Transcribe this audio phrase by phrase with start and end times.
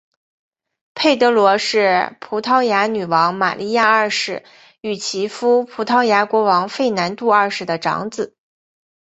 [0.95, 4.43] 佩德罗是葡萄牙女王玛莉亚二世
[4.81, 8.33] 与其夫葡萄牙国王费南度二世的长子。